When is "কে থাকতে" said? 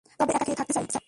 0.47-0.73